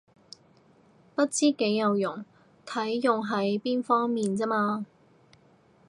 [1.13, 2.25] 不知幾有用，
[2.65, 4.87] 睇用喺邊方面咋嘛